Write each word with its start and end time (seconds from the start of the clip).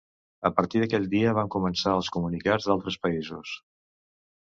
A 0.49 0.51
partir 0.59 0.81
d'aquell 0.83 1.05
dia 1.11 1.35
van 1.41 1.53
començar 1.57 1.95
els 1.99 2.11
comunicats 2.17 2.69
d'altres 2.71 3.01
països. 3.07 3.57